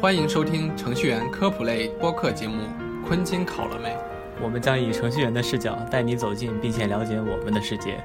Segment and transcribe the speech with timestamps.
[0.00, 2.62] 欢迎收听程序员科普类播客节目
[3.04, 3.88] 《昆金考了没》。
[4.40, 8.00] 我们将以程序员的视角带你走进并且了解我们的世界。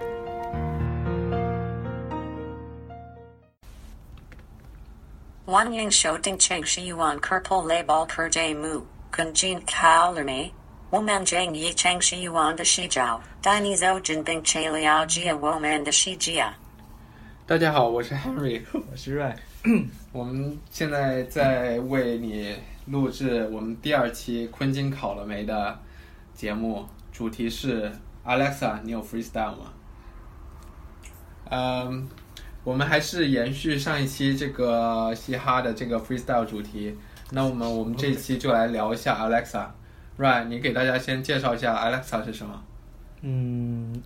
[5.46, 8.68] 欢迎收听程序员科普类播客节目
[9.16, 10.46] 《昆金考了没》。
[10.90, 16.44] 我们将以程序员的视角带你走进并且了解我们的世界。
[17.46, 19.36] 大家好，我是 Henry，我是 Ray。
[20.12, 22.54] 我们现在在为你
[22.88, 25.80] 录制我们第二期《昆金考了没》的
[26.34, 27.90] 节目，主题是
[28.26, 29.74] Alexa，你有 freestyle 吗？
[31.50, 32.10] 嗯，
[32.66, 36.98] 我们还是延续上一期这个嘻哈的这个 freestyle 主题。
[37.32, 39.68] 那我们我们这期就来聊一下 Alexa。
[40.18, 42.62] Right，你给大家先介绍一下 Alexa 是什么？
[43.22, 44.04] 嗯，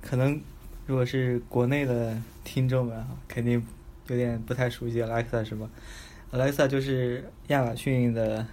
[0.00, 0.40] 可能
[0.86, 3.60] 如果是国内的听众们，肯定
[4.10, 5.70] 有点不太熟悉 Alexa 是吧
[6.32, 8.44] ？Alexa 就是亚马逊的，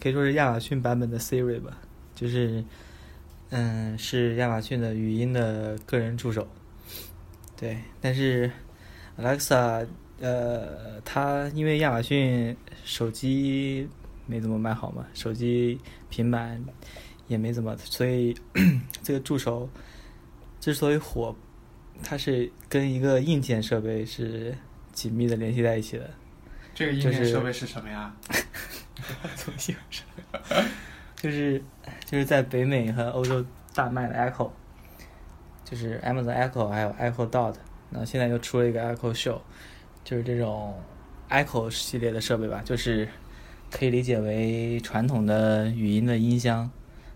[0.00, 1.76] 可以说是亚马逊版本的 Siri 吧，
[2.14, 2.64] 就是
[3.50, 6.46] 嗯，是亚马逊的语音的个人助手。
[7.56, 8.48] 对，但是
[9.18, 9.84] Alexa
[10.20, 13.88] 呃，它因为亚马逊手机
[14.26, 16.64] 没怎么卖好嘛，手机、平板
[17.26, 18.32] 也没怎么，所以
[19.02, 19.68] 这个助手
[20.60, 21.34] 之所以火，
[22.02, 24.54] 它是跟一个硬件设备是
[24.94, 26.08] 紧密的联系在一起的。
[26.74, 28.14] 这个硬件设备是什么呀？
[29.36, 30.64] 怎么形容？
[31.16, 31.62] 就是
[32.04, 34.50] 就是在北美和欧洲大卖的 Echo，
[35.64, 37.54] 就是 Amazon Echo 还有 Echo Dot，
[37.90, 39.40] 然后现在又出了一个 Echo Show，
[40.02, 40.74] 就是这种
[41.30, 43.08] Echo 系列的设备吧，就是
[43.70, 46.70] 可以理解为传统的语音的音箱，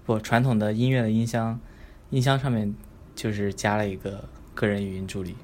[0.06, 1.61] 不传统的音乐的音箱，
[2.11, 2.75] 音箱上面
[3.15, 5.37] 就是加了一个个人语音助理，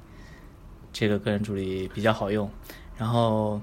[0.97, 2.49] 这个个人助理比较好用，
[2.97, 3.59] 然后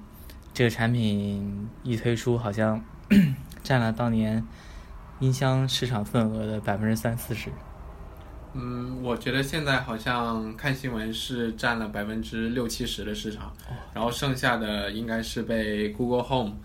[0.52, 2.78] 这个产品一推出，好像
[3.64, 4.46] 占了当年
[5.18, 7.48] 音箱市场份额的百分之三四十。
[8.52, 13.50] 嗯，我觉得现在好像看新闻是占了百分之六七十的市场，
[13.94, 16.56] 然后剩下的应该是被 Google Home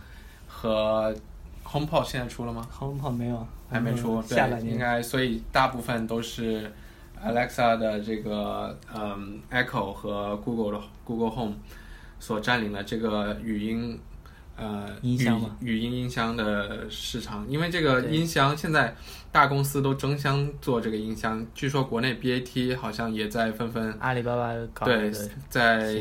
[0.49, 1.15] 和
[1.63, 4.37] HomePod 现在出了吗？HomePod 没有，还没出，对，
[4.69, 6.69] 应该，所以大部分都是
[7.23, 11.55] Alexa 的这个嗯 Echo 和 Google 的 Google Home
[12.19, 13.99] 所占领了这个语音
[14.55, 18.95] 呃音箱嘛语语音音箱的市场，因为这个音箱现在
[19.31, 25.11] 大公司都争相做这个音箱，据说国内 BAT 好像也在纷纷阿里巴巴搞对
[25.49, 25.95] 在，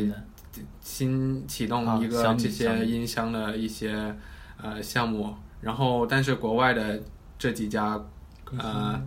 [0.81, 4.15] 新启动啊一个这些音箱的一些
[4.63, 6.99] 呃项目，然后但是国外的
[7.39, 8.01] 这几家
[8.57, 8.99] 呃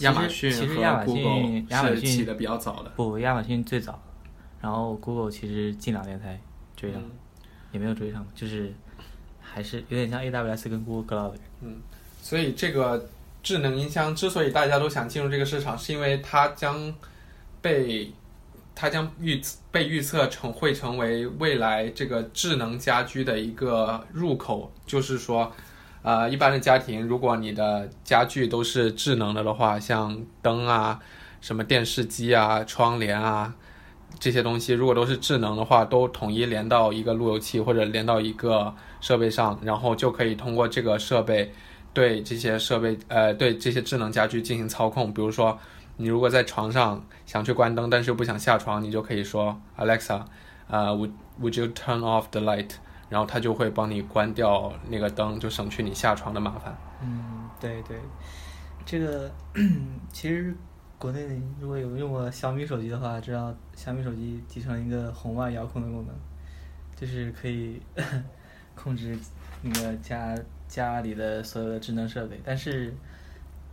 [0.00, 4.00] 亚马逊其实亚马逊亚马逊起的比较早的，不，亚马逊最早，
[4.60, 6.38] 然后 Google 其实近两年才
[6.76, 7.10] 追上，嗯
[7.72, 8.72] 也没有追上，就是
[9.40, 11.34] 还是有点像 AWS 跟 Google Cloud。
[11.60, 11.76] 嗯
[12.20, 13.08] 所以这个
[13.42, 16.94] 智能音箱之所以大家都想进入这个市场，是因为它将
[17.62, 18.12] 被
[18.74, 19.40] 它将预
[19.70, 25.52] 被预测成会成为未来这个智能家居的一个入口，就是说。
[26.02, 30.98] 呃，一般的家庭，如果你的家具都是智能的的话，像灯啊、
[31.40, 33.54] 什么电视机啊、窗帘啊
[34.18, 41.52] 这些东西，如果都是智能的话，都统一连到一个路由器或者连到一个设备上，然后就可以通过这个设备
[41.92, 45.12] 对这些设备呃对这些智能家居进行操控。
[45.12, 45.58] 比如说，
[45.98, 50.22] 你如果在床上想去关灯，但是又不想下床，你就可以说 Alexa，
[50.68, 51.10] 呃，Would
[51.42, 52.70] Would you turn off the light？
[53.10, 56.74] 然后它就会帮你关掉那个灯，就省去你下床的麻烦。
[57.02, 57.98] 嗯，对对，
[58.86, 59.30] 这个
[60.12, 60.54] 其实
[60.96, 66.14] 国内如果有用过小米手机的话，知道小米手机集成一个红外遥控的功能，
[66.94, 67.82] 就是可以
[68.76, 69.18] 控制
[69.62, 70.34] 那个家
[70.68, 72.94] 家里的所有的智能设备，但是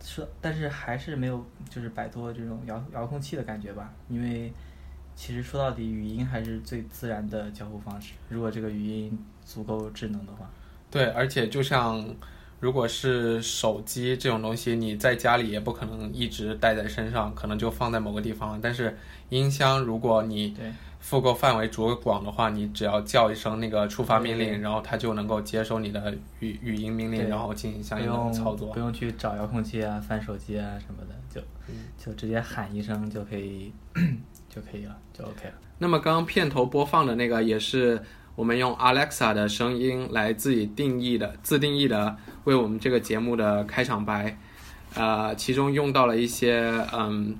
[0.02, 4.52] 说但是还是没有就是摆脱这种遥遥控器的感觉吧，因为。
[5.18, 8.12] 其实说到底，语音还是最自然的交互方式。
[8.28, 10.48] 如果这个语音足够智能的话，
[10.92, 12.06] 对，而且就像
[12.60, 18.60] 如果是手机这种东西，你在家里也不可能一直带在身上，可能就放在某个地方。
[18.62, 18.96] 但是
[19.30, 28.78] 音箱，如果你对复购范围足够广的话，你只要叫一声那个触发命令，然后它就能够接收你的语语音命令，然后进行相应的操作不。
[28.78, 33.72] 用去找遥控器啊、翻手机啊什么的，就、嗯就直接喊一声就可以
[34.48, 35.54] 就可以了，就 OK 了。
[35.78, 38.02] 那么刚刚片头播放的那个也是
[38.34, 44.36] 我们用 Alexa 的声音来自己定义的、自定义的为我们这个节目的开场白，
[44.94, 47.36] 呃，其中用到了一些嗯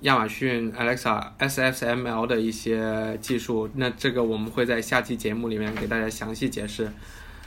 [0.00, 6.90] 亚马逊 Alexa SSML 的一些技术，那这个我们会在下期节目里面给大家详细解释。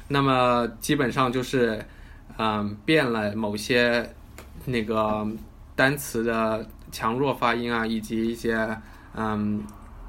[0.07, 1.83] 那么基本上就是，
[2.37, 4.09] 嗯，变了某些
[4.65, 5.27] 那个
[5.75, 6.65] 单词的
[6.95, 8.55] 强弱发音啊，以及一些
[9.15, 9.61] 嗯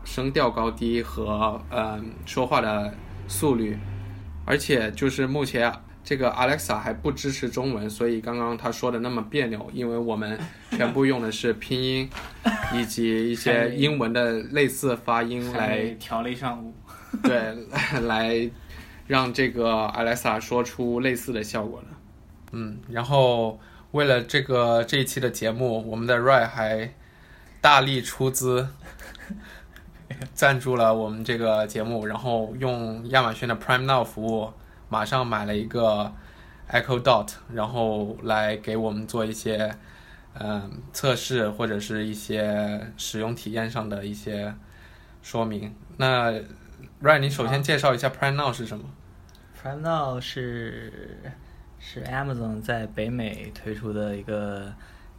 [0.04, 2.94] 声调高低和嗯说话的
[3.26, 3.76] 速率，
[4.44, 5.72] 而且就是目前
[6.04, 10.38] 这个 Alexa 还不支持中文，所以刚刚他说的那么别扭，因为我们
[10.70, 12.08] 全部用的是拼音
[12.72, 16.72] 以及一些英文的类似发音来调了一上午。
[17.20, 17.52] 对，
[18.06, 18.48] 来
[19.08, 21.88] 让这个 Alexa 说出类似的效果的。
[22.52, 23.58] 嗯，然后
[23.92, 26.94] 为了这个这一期的节目，我们的 Ray 还
[27.60, 28.68] 大力出资
[30.34, 34.52] 赞助了我们这个节目，然后用亚马逊的 Prime Now 服务，
[34.88, 36.12] 马上买了一个
[36.70, 39.74] Echo Dot，然后来给我们做一些
[40.34, 44.54] 嗯测试或者是一些使用体验上的一些
[45.22, 45.74] 说明。
[45.96, 46.32] 那
[47.02, 48.84] Ray，你首先介绍一下 Prime Now 是什么
[49.60, 51.18] ？Prime Now 是
[51.88, 54.74] 是 Amazon 在北美推出的一个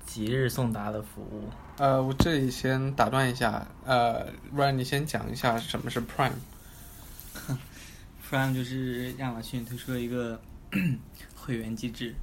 [0.06, 1.50] 即日送达的服务。
[1.78, 6.34] 呃，我这里先打断一下，呃，Ray，你先讲一下什么是 Prime。
[8.30, 10.38] Prime 就是亚马逊推出了一个
[11.38, 12.14] 会员机制，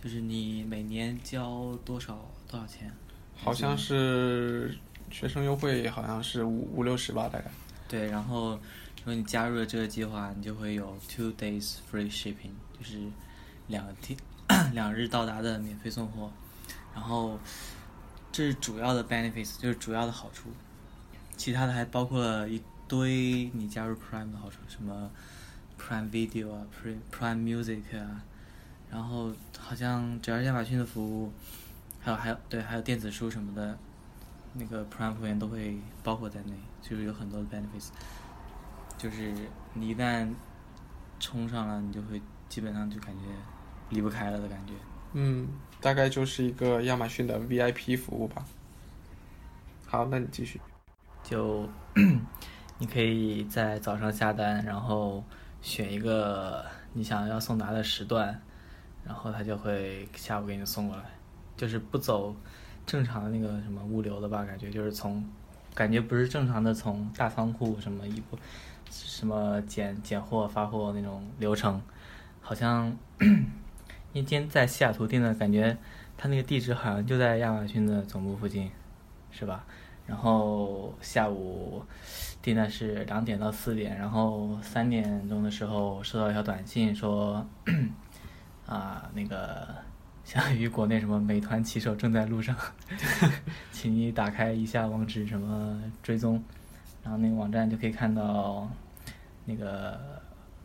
[0.00, 2.92] 就是你每年交多少多少钱？
[3.34, 4.72] 好像是
[5.10, 7.50] 学生优惠，好像是五五六十吧，大概。
[7.88, 8.50] 对，然后
[8.98, 13.00] 如果你加入了这个计划，你就会有 two days free shipping，就是
[13.70, 14.18] 两天
[14.72, 16.30] 两日到达的免费送货。
[16.94, 17.38] 然后
[18.30, 20.50] 这是主要的 benefits，就是主要的好处。
[21.36, 25.10] 其他的还包括了一堆你加入 Prime 的好处，什么
[25.80, 28.22] Prime Video 啊，Prime Prime Music 啊，
[28.90, 31.32] 然后好像只要亚马逊的服务，
[32.00, 33.78] 还有还有对，还有电子书什么的，
[34.52, 36.52] 那个 Prime 会员都会包括在内，
[36.82, 37.88] 就是有很多的 benefits。
[38.98, 39.32] 就是
[39.72, 40.28] 你一旦
[41.18, 42.20] 冲上了，你就会
[42.50, 43.22] 基本上就感觉
[43.90, 44.72] 离不开了的感觉。
[45.12, 45.46] 嗯，
[45.80, 48.44] 大概就是一个亚马逊的 VIP 服务吧。
[49.86, 50.60] 好，那你继续。
[51.22, 51.68] 就
[52.78, 55.22] 你可以在早上下单，然后
[55.60, 58.40] 选一个你想要送达的时段，
[59.04, 61.04] 然后他就会下午给你送过来，
[61.56, 62.34] 就是不走
[62.86, 65.22] 正常的那个什么物流的吧，感觉就是从
[65.74, 68.38] 感觉不是正常的从大仓库什么一步
[68.90, 71.80] 什么拣拣货发货那种流程，
[72.40, 72.96] 好像
[74.12, 75.76] 因为今天在西雅图订的感觉，
[76.16, 78.70] 他那个地址好像就在亚马逊的总部附近，
[79.30, 79.64] 是吧？
[80.06, 81.84] 然后下午
[82.42, 87.46] 订的是两点到四点，然后三点钟的时候收到一条短信说，
[88.66, 89.68] 啊，那个
[90.24, 92.56] 相当于国内什么美团骑手正在路上，
[93.70, 96.42] 请你打开一下网址什么追踪，
[97.04, 98.68] 然后那个网站就可以看到
[99.44, 100.19] 那个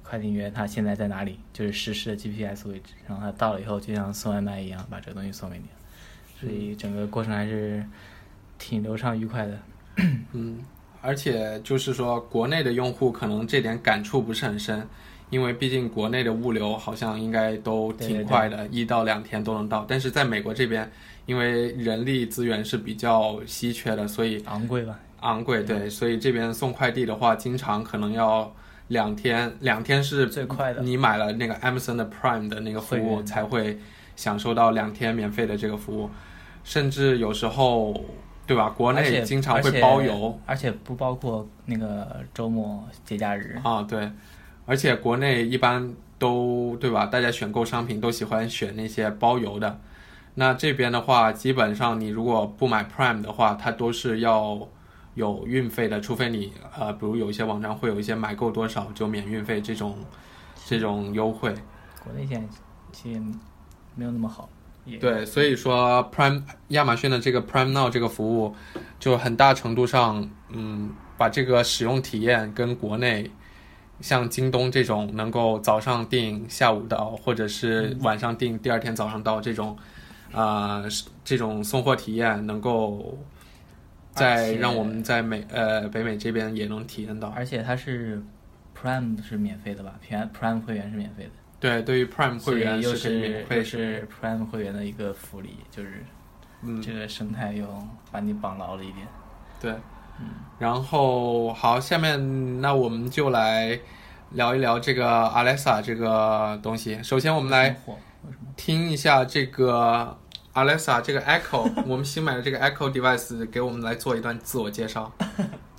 [0.07, 5.65] 快递员他现在在哪里，就是实时的 GPS 位置，然后他到了以后就像送外卖一样把这个东西送给你，
[6.39, 7.83] 所以整个过程还是
[8.59, 9.57] 挺流畅愉快的。
[10.33, 10.59] 嗯，
[11.01, 14.87] 而且就是说，国内的用户可能这点感触不是很深，
[15.29, 19.85] 因为毕竟国内的物流好像应该都挺快的，一到两天都能到。
[19.87, 20.89] 但是在美国这边，
[21.25, 24.99] 因为人力资源是比较稀缺的，所以昂贵吧？
[25.21, 28.53] 昂贵，对，所以这边送快递的话，经常可能要
[28.89, 33.79] 两天，两天是最快的你买了那个 Amazon 的 Prime 的那个服务，才会
[34.15, 36.09] 享受到两天免费的这个服务，
[36.63, 37.93] 甚至有时候，
[38.45, 38.69] 对吧？
[38.69, 43.59] 国内经常会包邮，而且不包括那个周末节假日。
[43.63, 44.11] 啊，对，
[44.65, 47.07] 而且国内一般都对吧？
[47.07, 49.79] 大家选购商品都喜欢选那些包邮的。
[50.35, 54.67] 那这边的话，基本上你如果不买 Prime 的话，它都是要
[55.15, 59.97] 有运费的，除非你呃，比如有一些网站会有一些买够多少就免运费这种
[60.65, 61.53] 这种优惠。
[62.03, 62.47] 国内现在
[62.91, 63.19] 其实
[63.95, 64.47] 没有那么好。
[64.85, 68.55] 也对，所以说 Prime 亚马逊的这个 Prime Now 这个服务，
[68.99, 73.31] 就很大程度上，嗯，把这个使用体验跟国内
[73.99, 79.75] 像京东这种能够早上订下午到，或者是晚上订第二天早上到这种，
[80.31, 80.83] 啊、
[81.23, 83.17] 这种送货体验能够
[84.15, 87.27] 在让我们在美呃北美这边也能体验到。
[87.35, 88.23] 而且它是
[88.75, 96.03] Prime 是免费的吧？Prime Prime 会员是免费的，对，对于 Prime 会员又是可以免是费又是 Prime 会员的一个福利，就是
[96.63, 97.67] 嗯，这个生态又
[98.11, 99.07] 把你绑牢了一点。
[99.61, 99.71] 对，
[100.19, 103.77] 嗯然后好，下面那我们就来
[104.31, 107.01] 聊一聊这个 Alexa 这个东西。
[107.03, 107.75] 首先，我们来？
[108.55, 110.17] 听一下这个
[110.54, 115.12] Alexa 这个 Echo，我们新买的这个 Echo device 给我们来做一段自我介绍。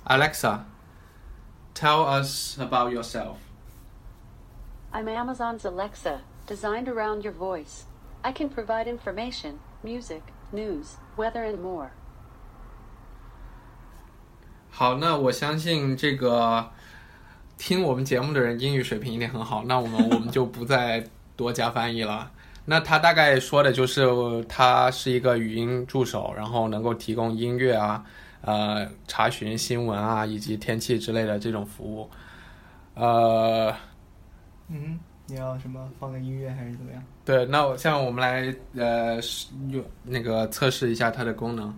[0.06, 3.36] Alexa，tell us about yourself。
[4.92, 7.84] I'm Amazon's Alexa, designed around your voice.
[8.22, 11.90] I can provide information, music, news, weather, and more.
[14.70, 16.70] 好，那我相信这个
[17.58, 22.30] 听我们节目的人英语水平一定很好，那我们我们就不再多加翻译了。
[22.69, 28.03] 那他大概说的就是，它是一个语音助手，然后能够提供音乐啊、
[28.41, 32.09] 呃查询新闻啊以及天气之类的这种服务。
[32.93, 33.73] 呃，
[34.67, 37.01] 嗯，你要什么放个音乐还是怎么样？
[37.23, 39.17] 对，那我像我们来呃
[39.69, 41.73] 用那个测试一下它的功能。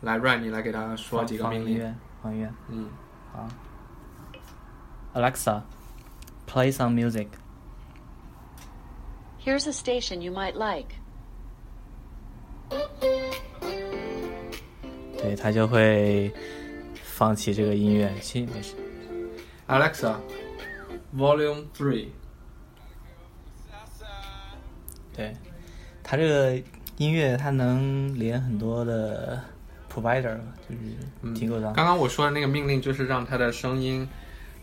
[0.00, 1.66] 来，Ryan，你来给他说几个命令。
[1.66, 2.54] 放音乐，放音乐。
[2.70, 2.88] 嗯，
[3.30, 3.46] 好。
[5.12, 5.60] Alexa,
[6.46, 7.26] play some music.
[9.44, 10.88] Here's a station you might like.
[15.18, 16.32] 对，它就会
[16.94, 18.10] 放弃这个音乐。
[18.22, 18.74] 其实没事。
[19.68, 22.08] Alexa，Volume Three。
[25.14, 25.34] 对，
[26.02, 26.58] 它这个
[26.96, 29.44] 音乐它能连很多的
[29.92, 31.72] provider，就是提供商。
[31.74, 34.08] 刚刚我说的那个命令就是让它的声音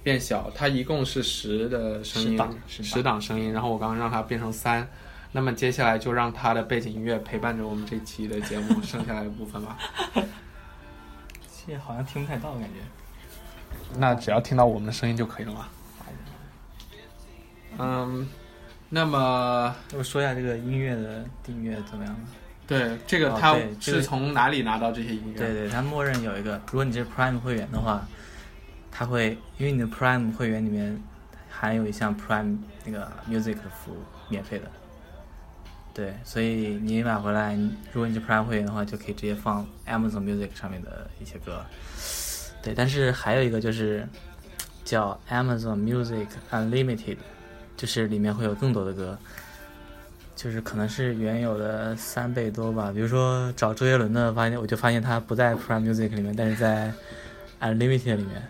[0.03, 4.87] 变小，它一共是十的声音十档，十档声音，然后我刚刚让它变成三，
[5.31, 9.77] 那么接下来就让它的背景音乐陪伴着我们这期的节目剩下来的部分吧。
[11.67, 12.79] 这好像听不太到，感觉。
[13.97, 15.67] 那只要听到我们的声音就可以了嘛。
[17.77, 18.27] 嗯，
[18.89, 22.15] 那么我说一下这个音乐的订阅怎么样？
[22.67, 25.37] 对这个哦它是从哪里拿到这些音乐？
[25.37, 28.07] 对对，它默认有一个，如果你是 Prime 会员的话，
[28.91, 31.01] 它会因为你的 Prime 会员里面
[31.49, 33.97] 含有一项 Prime 那个 Music 的服务，
[34.29, 34.65] 免费的。
[35.93, 37.53] 对，所以你买回来，
[37.91, 41.65] 如果你是 Prime 会员的话，就可以直接放 Amazon Music 上面的一些歌。
[42.61, 44.07] 对，但是还有一个就是
[44.85, 47.17] 叫 Amazon Music Unlimited，
[47.75, 49.17] 就是里面会有更多的歌，
[50.35, 52.91] 就是可能是原有的三倍多吧。
[52.93, 56.93] 比如说找周杰伦的，发现我就发现他不在 Prime Music 里面，但是在
[57.59, 58.41] Unlimited 里面。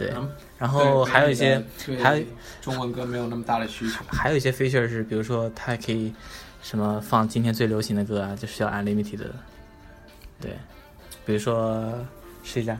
[0.00, 1.62] 对，嗯然后还有一些，
[2.02, 2.24] 还有
[2.62, 4.02] 中文歌没有那么大的需求。
[4.08, 6.14] 还有一些 feature 是，比如说它可以
[6.62, 9.34] 什么放今天最流行的歌啊，就是要 Unlimited 的。
[10.40, 10.56] 对，
[11.26, 11.94] 比如说
[12.42, 12.78] 试一下，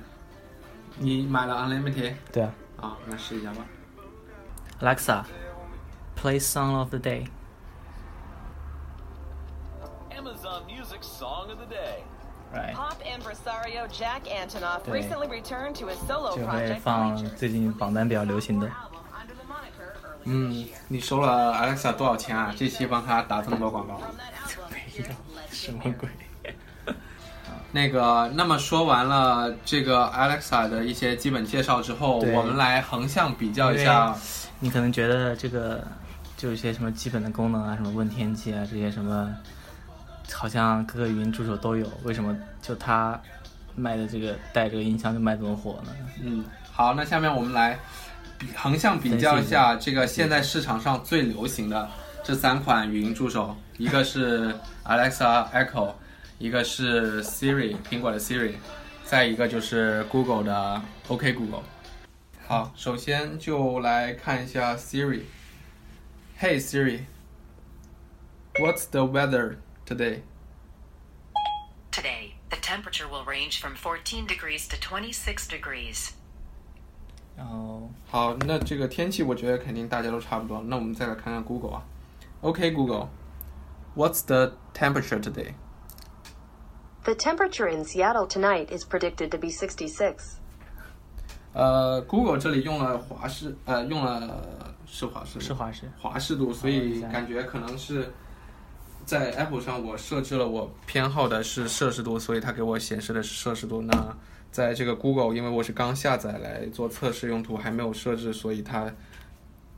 [0.98, 2.96] 你买了 Unlimited 对啊啊？
[3.06, 3.66] 那试一下吧。
[4.80, 7.26] ，Alexa，play song of the day。
[10.10, 12.02] Amazon Music Song of the Day.
[12.52, 12.74] right.
[12.74, 18.70] Pop impresario Jack Antonoff recently returned to his solo 就会放最近榜单比较流行的。
[20.24, 22.54] 嗯，你收了 Alexa 多少钱啊？
[22.56, 24.00] 这期帮他打这么多广告？
[24.70, 25.04] 没有，
[25.50, 26.08] 什么鬼？
[27.72, 34.14] 那个，那么说完了这个 Alexa 的一些基本介绍之后，我们来横向比较一下。
[34.58, 35.82] 你可能觉得这个
[36.36, 39.34] 就一些什么基本的功能啊，什么问天气啊，这些什么。
[40.32, 43.20] 好像各个语音助手都有，为什么就它
[43.74, 45.92] 卖的这个带这个音箱就卖这么火呢？
[46.22, 47.78] 嗯，好，那下面我们来
[48.56, 51.88] 横向比较一下这个现在市场上最流行的
[52.22, 55.94] 这三款语音助手，一个是 Alexa Echo，
[56.38, 58.54] 一个是 Siri 苹果的 Siri，
[59.04, 61.62] 再一个就是 Google 的 OK Google。
[62.46, 65.22] 好，首先就来看一下 Siri。
[66.40, 69.56] Hey Siri，What's the weather
[69.89, 70.21] today？
[71.91, 76.11] Today, the temperature will range from 14 degrees to 26 degrees.
[77.37, 80.61] 然后好，那这个天气我觉得肯定大家都差不多。
[80.63, 81.83] 那我们再来看看 Google 啊。
[82.41, 85.53] OK Google，What's the temperature today？
[87.03, 90.37] The temperature in Seattle tonight is predicted to be 66.
[91.53, 98.11] 呃，Google 这里用了华氏，呃，用了是华氏，是华氏华氏度，所以感觉可能是
[99.04, 103.82] 在 Apple 上我设置了我偏好的是摄氏度，所以它给我显示的是摄氏度。
[103.82, 104.16] 那
[104.52, 108.92] 在这个 Google，因为我是刚下载来做测试用途，还没有设置，所以它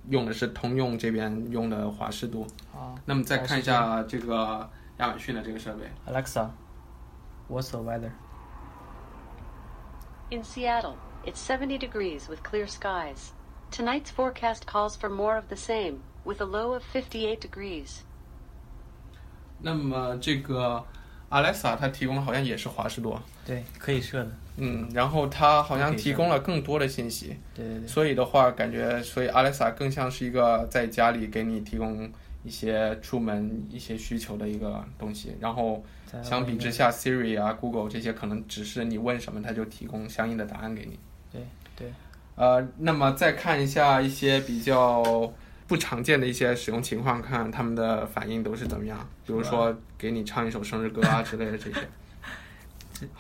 [0.09, 2.47] 用的是通用这边用的华氏度。
[2.73, 5.91] 好，那么再看一下这个亚马逊的这个设备。
[6.07, 13.33] Alexa，What's the weather？In Seattle, it's 70 degrees with clear skies.
[13.71, 18.03] Tonight's forecast calls for more of the same, with a low of 58 degrees.
[19.63, 20.85] 那么这个
[21.31, 24.31] Alexa 它提供的好像也是华氏多，对，可以设的。
[24.59, 32.11] 嗯，然后它好像提供了更多的信息，对对对，所以的话感觉，所以 Alexa 更像是一个在家里给你提供
[32.45, 35.83] 一些出门一些需求的一个东西，然后
[36.23, 40.99] 相比之下，Siri 啊、Google 这些可能只是你问什么，它就提供相应的答案给你。
[41.33, 41.41] 对
[41.75, 41.91] 对，
[42.35, 45.33] 呃，那么再看一下一些比较
[45.73, 49.09] 不常见的一些使用情况，看看他们的反应都是怎么样。
[49.25, 51.81] 比如说给你唱一首生日歌啊之类的这些。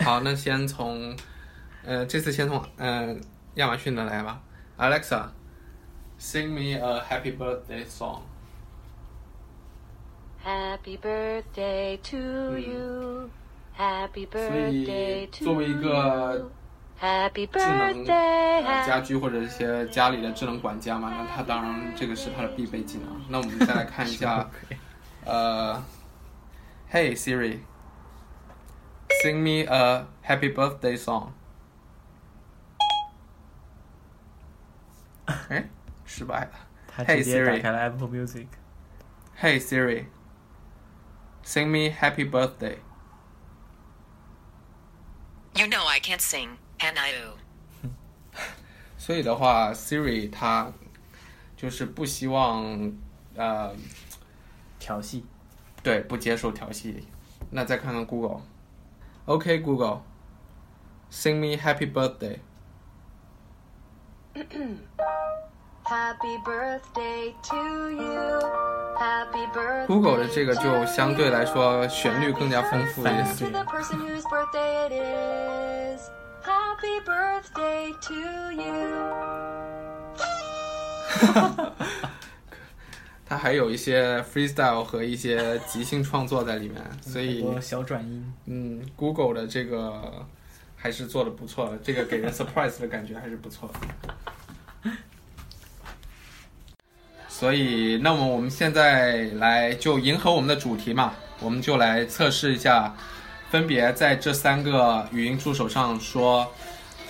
[0.05, 1.17] 好，那先从
[1.83, 3.17] 呃这次先从呃
[3.55, 4.43] 亚马逊的来吧
[4.77, 8.21] ，Alexa，sing me a happy birthday song。
[10.45, 13.31] Happy birthday to you.
[13.75, 16.51] Happy birthday to 作为一个
[17.02, 17.02] you.
[17.02, 18.66] Happy 智能 birthday.
[18.66, 23.22] 呃家居或者一些家里的智能管家嘛，那它当然这个是它的必备技能。
[23.30, 24.50] 那我们再来看一下，
[25.26, 25.84] 呃，
[26.92, 31.30] Hey Siri，sing me a happy birthday song。
[35.50, 35.70] 哎，
[36.06, 36.52] 失败了。
[36.88, 38.48] 他 Hey 直接打 Siri 开了 Apple Music。
[39.40, 42.80] Hey Siri，sing me happy birthday。
[45.54, 47.37] You know I can't sing, And I do.
[48.99, 50.73] 所以的话，Siri 它
[51.57, 52.93] 就是不希望
[53.37, 53.75] 呃
[54.79, 55.25] 调戏。
[55.83, 57.09] 对，不接受调戏。
[57.51, 58.43] 那再看看 Google。
[59.25, 62.39] OK Google，sing me happy birthday。
[65.85, 68.41] Happy birthday to you.
[68.97, 69.87] Happy birthday.
[69.87, 73.27] Google 的这个就相对来说旋律更加丰富一点。
[77.05, 78.15] Birthday to
[78.53, 78.73] you.
[83.27, 88.35] 它还有一些 freestyle 和一些即兴创作在里面， 所以小转音。
[88.47, 90.27] 嗯，Google 的这个
[90.77, 94.91] 还是做的不错的，这个给人 surprise 的感觉还是不错的。
[97.29, 102.95] 所以，那么我们现在来就迎合我们的主题嘛，我们就来测试一下，
[103.51, 106.53] 分别在这三个语音助手上说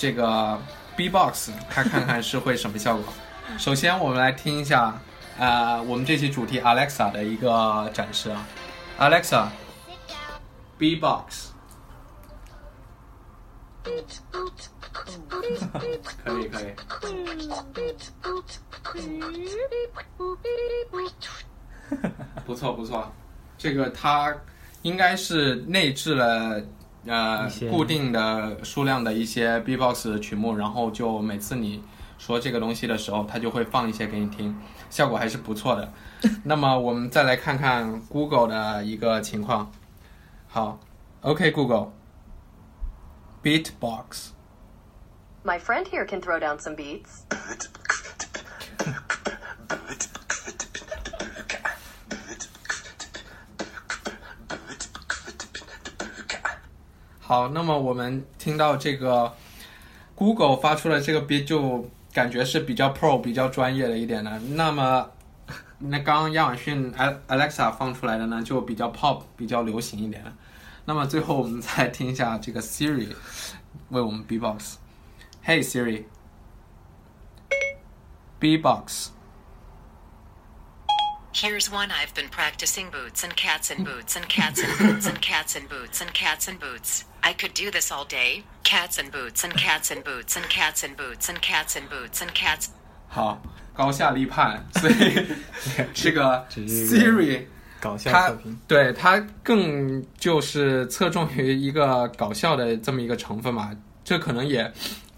[0.03, 0.59] 这个
[0.97, 3.05] B-box，看看看是会什么效果。
[3.57, 5.01] 首先，我们来听一下，
[5.39, 8.45] 呃，我们这期主题 Alexa 的一个展示啊
[8.99, 9.53] ，Alexa，B-box。
[16.25, 16.75] 可以可以，
[22.45, 23.09] 不错不错，
[23.57, 24.37] 这个它
[24.83, 26.61] 应该是内置了
[27.07, 31.83] 呃固定的数量的一些 B-box 曲目，然后就每次你
[32.19, 34.57] 说这个东西的时候，它就会放一些给你听，
[34.89, 35.93] 效果还是不错的。
[36.45, 39.73] 那么我们再来看看 Google 的一个情况。
[40.49, 40.79] 好
[41.23, 44.29] ，OK Google，Beatbox。
[45.45, 47.25] My friend here can throw down some beats.
[57.33, 59.33] 好，那么我们听到这个
[60.15, 64.39] Google 发出了这个 be 就感觉是比较 pro、比较专业的一点的。
[64.51, 65.11] 那么，
[65.79, 70.31] 那刚刚亚马逊 Al- Alexa 放出来的呢，就比较 pop、比较流行一点的。
[70.85, 73.09] 那么最后我们再听一下这个 Siri
[73.89, 74.77] 为我们 B-box。
[75.43, 75.65] Hey
[78.41, 79.09] Siri，B-box。
[81.35, 85.57] Here's one I've been practicing boots and cats and boots and cats and boots and cats
[85.57, 87.05] and boots and cats and boots.
[87.23, 88.45] I could do this all day.
[88.65, 92.21] Cats and boots and cats and boots and cats and boots and cats and boots
[92.21, 92.69] and cats.
[93.09, 93.43] 好，
[93.73, 95.27] 高下立判，所以
[95.95, 97.47] 这个只是 Siri
[97.81, 98.61] 搞笑它测评。
[98.69, 104.71] 对它更就是侧重于一个搞笑的这么一个成分嘛，这可能也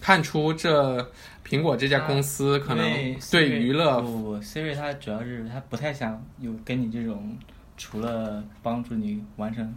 [0.04, 1.10] 看出这
[1.48, 2.84] 苹果这家公司可能
[3.30, 7.34] 对娱乐不不，Siri 它主要是它不太想有跟你这种
[7.78, 9.74] 除了帮助你完成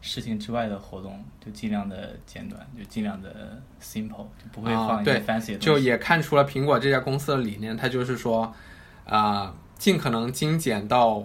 [0.00, 5.58] 事情之外的活动，就尽量的简短，就尽量的 simple，就不会啊放一些对 fancy 的。
[5.58, 8.50] 就也看出了苹果这家公司的理念，它就是说，
[9.04, 11.22] 啊、尽可能精简到，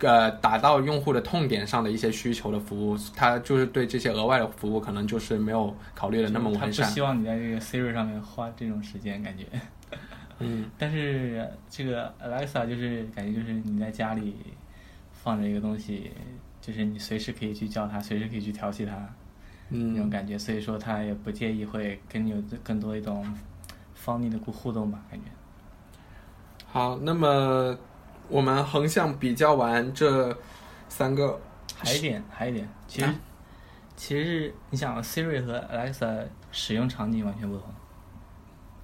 [0.00, 7.00] 呃，打到用户的痛点上的一些需求的服务，它就是对这些额外的服务可能就是没有考虑的那么完善他不希。
[7.00, 9.44] 望你在这个 Siri 上面花这种时间，感觉。
[10.40, 14.36] 嗯，但是这个 Alexa 就是感觉就是你在家里
[15.12, 16.12] 放着一个东西，
[16.60, 18.92] 就是你随时可以去叫它，随时可以去调戏它，
[19.68, 23.26] 那种嗯，感觉，所以说他也不介意会跟你有更多一种
[23.94, 25.26] 方面的互动吧，感觉。
[26.68, 27.76] 好，那么
[28.28, 30.36] 我们横向比较完这
[30.88, 31.40] 三个，
[31.76, 33.14] 还有一点，还有一点，其实、啊
[33.96, 37.64] 其实是你想 Siri 和 Alexa 使用场景完全不同，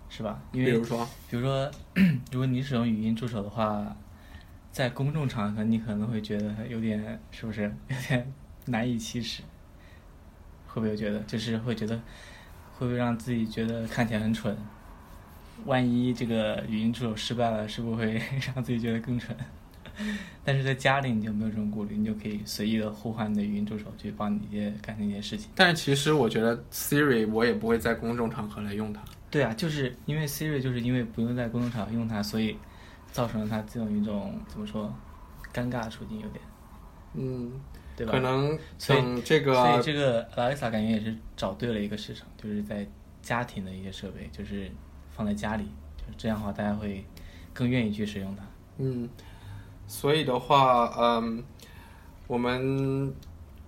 [0.08, 0.42] 是吧？
[0.50, 1.70] 因为比如说，比如说，
[2.32, 3.94] 如果你使用语音助手的话，
[4.72, 8.32] 在公众场合你可能会觉得有点是不是有点
[8.66, 9.44] 难以启齿？
[10.66, 11.94] 会不会觉得就是会觉得
[12.76, 14.56] 会不会让自己觉得看起来很蠢？
[15.64, 18.22] 万一这个语音助手失败了，是不是会
[18.54, 19.36] 让自己觉得更蠢？
[20.44, 25.48] 但是在家里你就没有这种顾虑，你就可以随意的呼唤你的语音助手去帮你一些干成一些事情。
[25.54, 29.00] 但是其实我觉得 Siri 我也不会在公众场合来用它。
[29.30, 32.56] 对啊，就是因为 Siri 就是因为不用在公众场合用它，所以
[33.12, 34.92] 造成了它这种一种怎么说
[35.52, 36.40] 尴尬的处境，有点
[37.14, 37.52] 嗯，
[37.96, 38.12] 对吧？
[38.12, 42.84] 可能所以等这所个以这个 Alexa 感觉也是找对了一个市场，就是在
[43.22, 44.68] 家庭的一些设备，就是
[45.16, 45.64] 放在家里，
[45.96, 47.04] 就是这样的话大家会
[47.52, 48.42] 更愿意去使用它。
[48.78, 49.08] 嗯，
[49.86, 51.42] 所以的话，嗯，
[52.26, 53.14] 我们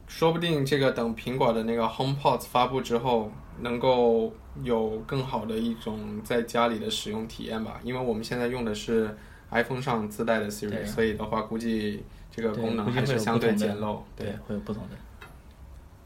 [0.06, 3.30] 说不定这个等苹果的那个 HomePod 发布之后，
[3.60, 4.32] 能够
[4.62, 7.80] 有更好的一种在家里的使用体验吧。
[7.84, 9.16] 因为我们现在用的是
[9.50, 14.00] iPhone 上自带的 Siri，对所以的话，估计这个功能还是相对简陋。
[14.16, 14.96] 对，会有不同的。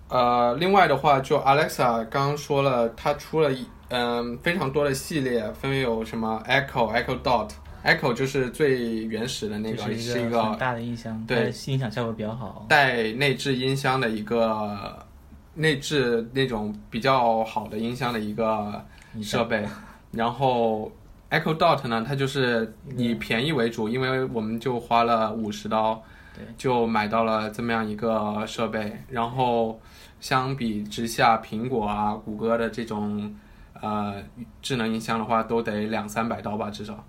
[0.08, 7.50] 呃，另外的话，就 Alexa 刚刚说了，它出了一嗯、非常多的系列，分别有什么 Echo、Echo Dot。
[7.82, 12.66] Echo 就是最原始的那个，就是是一一个很大的音箱，对音响效果比较好。
[12.68, 15.06] 带内置音箱的一个
[15.54, 18.84] 内置那种比较好的音箱的一个
[19.22, 19.66] 设备。
[20.12, 20.92] 然后
[21.30, 26.02] Echo Dot 呢，它就是以便宜为主，因为我们就花了五十刀
[26.36, 28.92] 对，就买到了这么样一个设备。
[29.08, 29.80] 然后
[30.20, 33.34] 相比之下，苹果啊、谷歌的这种
[33.80, 34.22] 呃
[34.62, 37.04] 智能音箱的话，都得两三百刀吧，至少。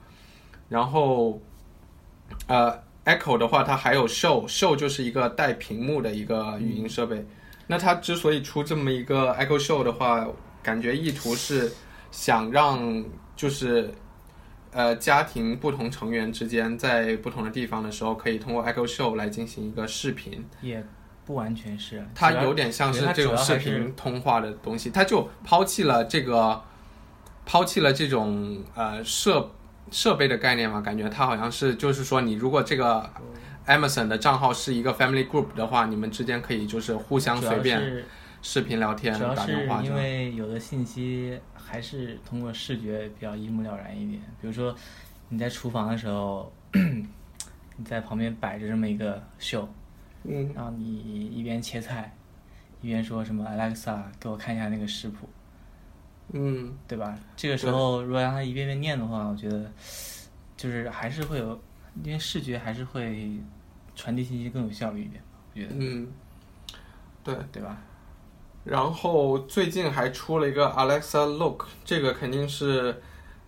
[0.70, 1.42] 然后
[2.48, 7.26] 呃，Echo 的话，它还有 Show Show 就是一个带屏幕的一个语音设备。
[7.68, 10.28] 那它之所以出这么一个 Echo Show 的话，
[10.64, 11.72] 感觉意图是
[12.12, 13.04] 想让
[13.36, 13.94] 就是
[14.72, 20.46] 呃家庭不同成员之间在不同的地方的时候，可以通过 Echo Show 来进行一个视频。
[20.62, 20.86] 也
[21.26, 26.62] 不完全是啊，它有点像是这种视频通话的东西，它就抛弃了这个，
[27.46, 29.52] 抛弃了这种呃设
[29.92, 33.10] 设备的概念嘛，感觉它好像是就是说，你如果这个
[33.68, 38.04] Amazon 的账号是一个 Family Group 的话，你们之间可以就是互相随便
[38.42, 39.94] 视频聊天打电话因。
[39.94, 44.76] 为有的信息还是通过视觉比较一目了然一点，比如说
[45.30, 49.68] 你在厨房的时候， 你在旁边摆着这么一个秀，
[50.24, 52.16] 嗯然后你一边切菜，
[52.82, 55.28] 一边说什么 Alexa 给我看一下那个食谱，
[56.34, 57.18] 嗯，对吧？
[57.36, 59.72] 这个时候如果让他一遍遍念的话，我觉得
[60.56, 61.60] 就是还是会有，
[62.04, 63.32] 因为视觉还是会
[63.96, 65.22] 传递信息更有效率一点，
[65.54, 66.08] 我觉得，嗯，
[67.24, 67.36] 对。
[67.52, 67.78] 对吧？
[68.64, 73.02] 然后最近还出了一个 Alexa Look，这个肯定是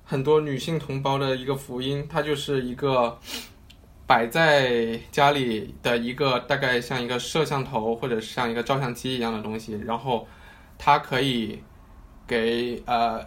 [0.03, 2.07] 很多女性同胞的一个福音。
[2.09, 3.19] 它就是一个
[4.05, 10.27] 摆在家里的一个大概像一个摄像头或者像一个照相机一样的东西，然后
[10.77, 11.61] 它可以
[12.27, 13.25] 给呃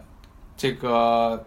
[0.57, 1.45] 这个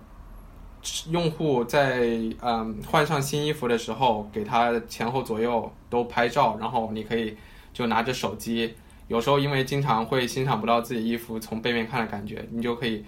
[1.09, 2.07] 用户在
[2.41, 7.37] 嗯换上新衣服的时候，给他前后左右都拍照，然后你可以
[7.71, 8.73] 就拿着手机。
[9.07, 13.03] 有时候因为经常会欣赏不到自己衣服从背面看的感觉，你就可以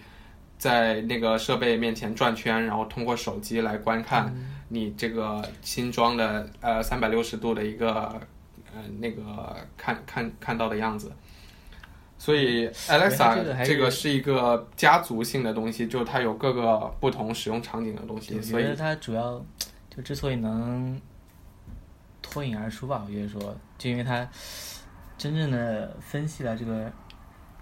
[0.57, 4.35] 在那个设备面前转圈，然后通过手机来观看
[4.71, 7.91] 你这个新装的呃三百六十度的一个
[8.73, 11.11] 呃那个看看看到的样子。
[12.17, 19.43] 所以 Alexa 这个是一个家族性的东西，就它有各个不同使用场景的东西，我所以它主要
[19.89, 21.01] 就之所以能
[22.21, 23.41] 脱颖而出吧，我觉得说，
[23.77, 24.29] 就因为它
[25.17, 26.91] 真正的分析了这个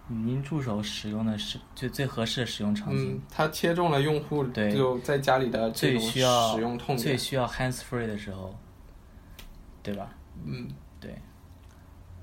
[0.09, 6.97] 语音助手使用的是最最合适的使用场景，嗯，它切中了用户对就在家里的最需要使用痛点。
[6.97, 8.55] 最需要 hands free 的时候，
[9.83, 10.09] 对吧？
[10.43, 10.67] 嗯，
[10.99, 11.15] 对，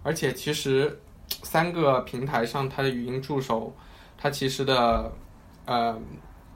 [0.03, 0.99] 而且其实
[1.43, 3.75] 三个平台上它的语音助手，
[4.19, 5.13] 它其实的
[5.65, 5.97] 呃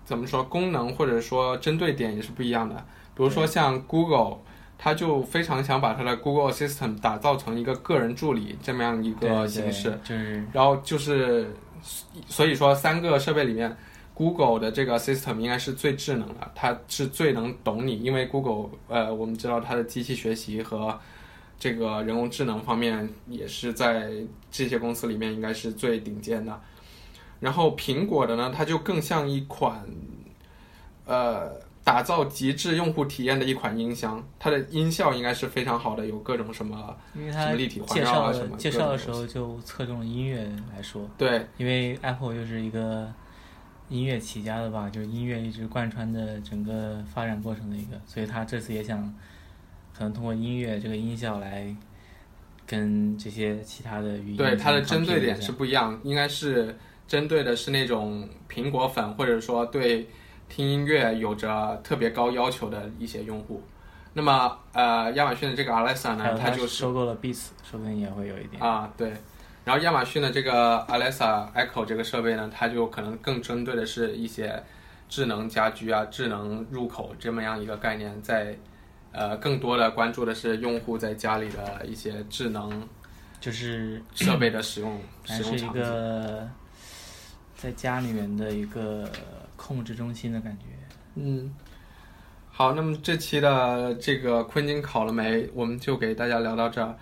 [0.04, 2.74] 怎么说功能或者说针对点也是不一样的。
[3.14, 4.38] 比如说像 Google，
[4.82, 9.90] 它就非常想把他的 Google Assistant 打造成一个个人助理这么样一个形式。
[10.02, 11.54] 对就是然后就是，
[12.26, 13.76] 所以说三个设备里面
[14.14, 20.98] ，Google 的这个 system 应该是最智能的，它是最能懂你，因为 Google 呃，我们知道它的机器学习和
[21.58, 24.10] 这个人工智能方面也是在
[24.50, 26.58] 这些公司里面应该是最顶尖的。
[27.38, 29.86] 然后苹果的呢，它就更像一款
[31.04, 31.50] 呃
[31.82, 41.46] 打造极致用户体验的一款音箱，它的音效应该是非常好的，有各种什么什么立体环绕啊什么介绍的时候就侧重了音乐来说，对。
[41.56, 43.12] 因为 Apple 又是一个
[43.88, 49.02] 音乐起家的吧，就是音乐一直贯穿着整个发展过程的一个，所以他这次也想
[49.96, 51.74] 可能通过音乐这个音效来
[52.66, 60.06] 跟这些其他的语音对它的针对点是不一样，应该是针对的是那种苹果粉，或者说对
[60.50, 63.62] 听音乐有着特别高要求的一些用户。
[64.12, 68.60] 那么，呃，亚马逊的这个 Alexa 呢，它它就是收购了 Beats，说不定也会有一点。
[68.60, 69.12] 啊，对。
[69.64, 74.60] 然后亚马逊的这个 Alexa Echo 这个设备呢，它就可能更针对的是一些
[75.08, 78.58] 智能家居啊、智能入口这么样一个概念，在
[79.12, 82.88] 呃更多的关注的是用户在家里的一些智能
[83.38, 85.82] 就是设备的使用使用场景。
[85.82, 86.48] 个
[87.54, 89.08] 在家里面的一个
[89.60, 90.64] 控制中心的感觉。
[91.16, 91.54] 嗯，
[92.48, 96.96] 好，那么这期的这个昆汀考了没，我们就给大家聊到这儿。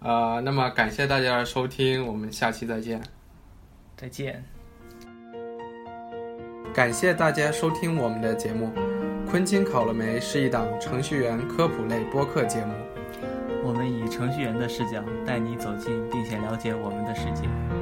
[0.00, 3.00] 呃，那么感谢大家的收听，我们下期再见。
[3.96, 4.44] 再见。
[6.74, 8.70] 感谢大家收听我们的节目。
[9.26, 12.74] 昆汀考了没是一档程序员科普类播客节目。
[13.64, 17.81] 我们以程序员的视角带你走进并且了解我们的世界。